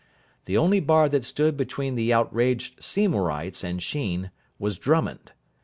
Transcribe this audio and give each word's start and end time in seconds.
The 0.45 0.57
only 0.57 0.79
bar 0.79 1.07
that 1.09 1.23
stood 1.23 1.55
between 1.55 1.93
the 1.93 2.11
outraged 2.11 2.79
Seymourites 2.81 3.63
and 3.63 3.83
Sheen 3.83 4.31
was 4.57 4.79
Drummond. 4.79 5.31